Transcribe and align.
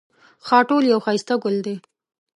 خاټول 0.47 0.83
یو 0.91 0.99
ښایسته 1.05 1.35
ګل 1.43 1.57
دی 1.65 1.75